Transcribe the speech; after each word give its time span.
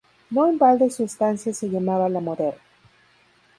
No 0.31 0.47
en 0.47 0.57
balde 0.57 0.89
su 0.89 1.03
estancia 1.03 1.53
se 1.53 1.69
llamaba 1.69 2.09
"La 2.09 2.21
Moderna". 2.21 2.57